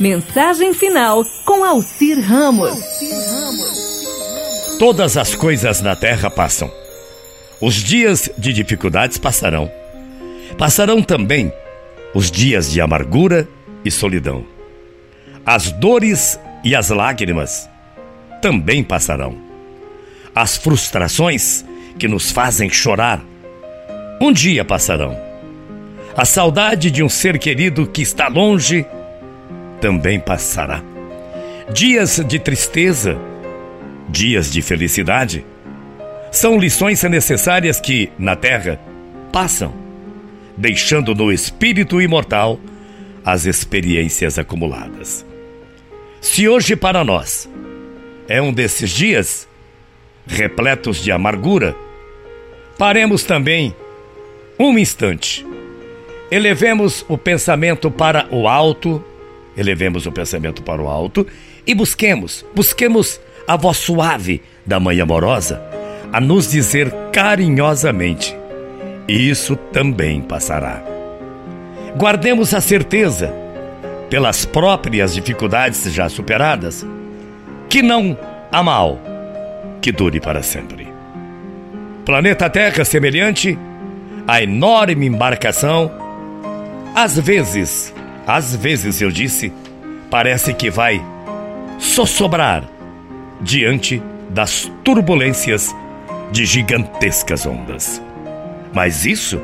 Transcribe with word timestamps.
Mensagem 0.00 0.74
final 0.74 1.24
com 1.44 1.64
Alcir 1.64 2.20
Ramos. 2.20 2.76
Todas 4.78 5.16
as 5.16 5.36
coisas 5.36 5.80
na 5.80 5.94
terra 5.94 6.28
passam. 6.28 6.70
Os 7.60 7.76
dias 7.76 8.28
de 8.36 8.52
dificuldades 8.52 9.18
passarão. 9.18 9.70
Passarão 10.58 11.00
também 11.00 11.52
os 12.12 12.28
dias 12.28 12.70
de 12.72 12.80
amargura 12.80 13.48
e 13.84 13.90
solidão. 13.90 14.44
As 15.46 15.70
dores 15.70 16.40
e 16.64 16.74
as 16.74 16.90
lágrimas 16.90 17.68
também 18.42 18.82
passarão. 18.82 19.36
As 20.34 20.56
frustrações 20.56 21.64
que 21.98 22.08
nos 22.08 22.32
fazem 22.32 22.68
chorar 22.68 23.22
um 24.20 24.32
dia 24.32 24.64
passarão. 24.64 25.16
A 26.16 26.24
saudade 26.24 26.90
de 26.90 27.02
um 27.02 27.08
ser 27.08 27.38
querido 27.38 27.86
que 27.86 28.02
está 28.02 28.26
longe 28.26 28.84
também 29.84 30.18
passará. 30.18 30.82
Dias 31.70 32.24
de 32.26 32.38
tristeza, 32.38 33.18
dias 34.08 34.50
de 34.50 34.62
felicidade, 34.62 35.44
são 36.32 36.58
lições 36.58 37.02
necessárias 37.02 37.82
que, 37.82 38.10
na 38.18 38.34
terra, 38.34 38.80
passam, 39.30 39.74
deixando 40.56 41.14
no 41.14 41.30
espírito 41.30 42.00
imortal 42.00 42.58
as 43.22 43.44
experiências 43.44 44.38
acumuladas. 44.38 45.22
Se 46.18 46.48
hoje 46.48 46.74
para 46.74 47.04
nós 47.04 47.46
é 48.26 48.40
um 48.40 48.54
desses 48.54 48.88
dias 48.88 49.46
repletos 50.26 50.96
de 50.96 51.12
amargura, 51.12 51.76
paremos 52.78 53.22
também 53.22 53.76
um 54.58 54.78
instante. 54.78 55.44
Elevemos 56.30 57.04
o 57.06 57.18
pensamento 57.18 57.90
para 57.90 58.26
o 58.30 58.48
alto, 58.48 59.04
elevemos 59.56 60.06
o 60.06 60.12
pensamento 60.12 60.62
para 60.62 60.82
o 60.82 60.88
alto 60.88 61.26
e 61.66 61.74
busquemos, 61.74 62.44
busquemos 62.54 63.20
a 63.46 63.56
voz 63.56 63.76
suave 63.76 64.42
da 64.66 64.80
mãe 64.80 65.00
amorosa 65.00 65.62
a 66.12 66.20
nos 66.20 66.50
dizer 66.50 66.92
carinhosamente: 67.12 68.36
Isso 69.08 69.56
também 69.56 70.20
passará. 70.20 70.82
Guardemos 71.96 72.52
a 72.52 72.60
certeza, 72.60 73.32
pelas 74.10 74.44
próprias 74.44 75.14
dificuldades 75.14 75.84
já 75.92 76.08
superadas, 76.08 76.84
que 77.68 77.82
não 77.82 78.18
há 78.50 78.62
mal 78.62 79.00
que 79.80 79.92
dure 79.92 80.20
para 80.20 80.42
sempre. 80.42 80.88
Planeta 82.04 82.50
Terra 82.50 82.84
semelhante 82.84 83.58
a 84.26 84.42
enorme 84.42 85.06
embarcação, 85.06 85.90
às 86.94 87.18
vezes, 87.18 87.93
às 88.26 88.54
vezes 88.56 89.00
eu 89.00 89.10
disse, 89.10 89.52
parece 90.10 90.54
que 90.54 90.70
vai 90.70 91.04
sossobrar 91.78 92.64
diante 93.40 94.02
das 94.30 94.70
turbulências 94.82 95.74
de 96.32 96.44
gigantescas 96.44 97.46
ondas. 97.46 98.02
Mas 98.72 99.04
isso, 99.04 99.40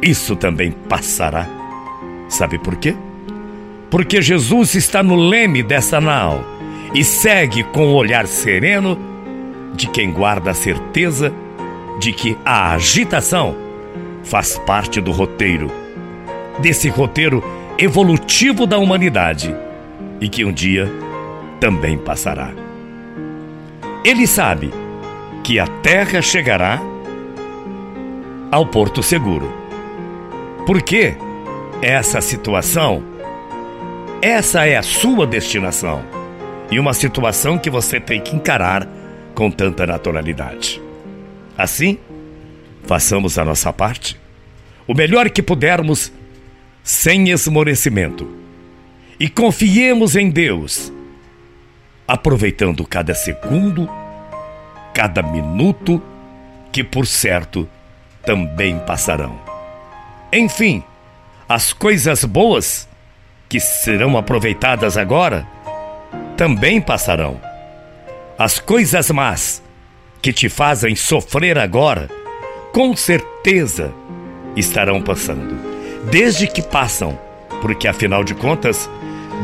isso 0.00 0.36
também 0.36 0.70
passará. 0.70 1.46
Sabe 2.28 2.58
por 2.58 2.76
quê? 2.76 2.94
Porque 3.90 4.22
Jesus 4.22 4.74
está 4.74 5.02
no 5.02 5.16
leme 5.16 5.62
dessa 5.62 6.00
nau 6.00 6.44
e 6.94 7.04
segue 7.04 7.62
com 7.64 7.88
o 7.88 7.94
olhar 7.94 8.26
sereno 8.26 8.98
de 9.74 9.88
quem 9.88 10.12
guarda 10.12 10.50
a 10.50 10.54
certeza 10.54 11.32
de 11.98 12.12
que 12.12 12.36
a 12.44 12.74
agitação 12.74 13.56
faz 14.22 14.58
parte 14.58 15.00
do 15.00 15.10
roteiro, 15.10 15.70
desse 16.60 16.88
roteiro 16.88 17.42
evolutivo 17.78 18.66
da 18.66 18.76
humanidade 18.76 19.54
e 20.20 20.28
que 20.28 20.44
um 20.44 20.52
dia 20.52 20.90
também 21.60 21.96
passará. 21.96 22.50
Ele 24.04 24.26
sabe 24.26 24.72
que 25.44 25.60
a 25.60 25.66
Terra 25.66 26.20
chegará 26.20 26.80
ao 28.50 28.66
Porto 28.66 29.00
Seguro. 29.00 29.48
Porque 30.66 31.14
essa 31.80 32.20
situação, 32.20 33.02
essa 34.20 34.66
é 34.66 34.76
a 34.76 34.82
sua 34.82 35.26
destinação 35.26 36.02
e 36.70 36.80
uma 36.80 36.92
situação 36.92 37.56
que 37.58 37.70
você 37.70 38.00
tem 38.00 38.20
que 38.20 38.34
encarar 38.34 38.88
com 39.34 39.50
tanta 39.50 39.86
naturalidade. 39.86 40.82
Assim, 41.56 41.96
façamos 42.84 43.38
a 43.38 43.44
nossa 43.44 43.72
parte, 43.72 44.18
o 44.86 44.94
melhor 44.94 45.30
que 45.30 45.42
pudermos, 45.42 46.12
sem 46.88 47.28
esmorecimento, 47.28 48.26
e 49.20 49.28
confiemos 49.28 50.16
em 50.16 50.30
Deus, 50.30 50.90
aproveitando 52.06 52.82
cada 52.86 53.14
segundo, 53.14 53.86
cada 54.94 55.22
minuto, 55.22 56.02
que 56.72 56.82
por 56.82 57.06
certo 57.06 57.68
também 58.24 58.78
passarão. 58.78 59.38
Enfim, 60.32 60.82
as 61.46 61.74
coisas 61.74 62.24
boas 62.24 62.88
que 63.50 63.60
serão 63.60 64.16
aproveitadas 64.16 64.96
agora 64.96 65.46
também 66.38 66.80
passarão. 66.80 67.38
As 68.38 68.58
coisas 68.58 69.10
más 69.10 69.62
que 70.22 70.32
te 70.32 70.48
fazem 70.48 70.96
sofrer 70.96 71.58
agora 71.58 72.08
com 72.72 72.96
certeza 72.96 73.92
estarão 74.56 75.02
passando. 75.02 75.77
Desde 76.04 76.46
que 76.46 76.62
passam, 76.62 77.18
porque 77.60 77.88
afinal 77.88 78.24
de 78.24 78.34
contas, 78.34 78.88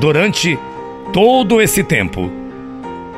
durante 0.00 0.58
todo 1.12 1.60
esse 1.60 1.82
tempo, 1.82 2.30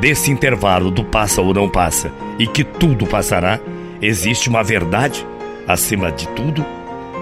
desse 0.00 0.30
intervalo 0.30 0.90
do 0.90 1.04
passa 1.04 1.40
ou 1.40 1.52
não 1.52 1.68
passa, 1.68 2.10
e 2.38 2.46
que 2.46 2.64
tudo 2.64 3.06
passará, 3.06 3.60
existe 4.00 4.48
uma 4.48 4.62
verdade 4.62 5.26
acima 5.66 6.10
de 6.10 6.28
tudo, 6.28 6.64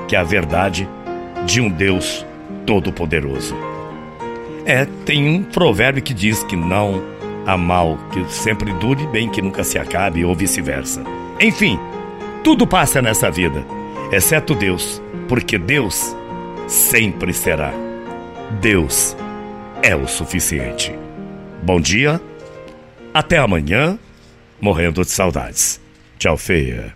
que 0.07 0.15
é 0.15 0.19
a 0.19 0.25
verdade 0.25 0.89
de 1.45 1.61
um 1.61 1.69
Deus 1.69 2.25
todo-poderoso. 2.65 3.57
É, 4.65 4.87
tem 5.05 5.29
um 5.29 5.43
provérbio 5.43 6.03
que 6.03 6.13
diz 6.13 6.43
que 6.43 6.57
não 6.57 7.03
há 7.47 7.57
mal 7.57 7.97
que 8.11 8.25
sempre 8.33 8.73
dure, 8.75 9.07
bem 9.07 9.29
que 9.29 9.41
nunca 9.41 9.63
se 9.63 9.79
acabe, 9.79 10.25
ou 10.25 10.35
vice-versa. 10.35 11.03
Enfim, 11.41 11.79
tudo 12.43 12.67
passa 12.67 13.01
nessa 13.01 13.31
vida, 13.31 13.65
exceto 14.11 14.55
Deus, 14.55 15.01
porque 15.29 15.59
Deus 15.59 16.15
sempre 16.69 17.33
será. 17.33 17.73
Deus 18.61 19.17
é 19.83 19.95
o 19.95 20.07
suficiente. 20.07 20.93
Bom 21.63 21.81
dia, 21.81 22.21
até 23.13 23.39
amanhã, 23.39 23.99
morrendo 24.61 25.03
de 25.03 25.11
saudades. 25.11 25.81
Tchau, 26.19 26.37
feia. 26.37 26.96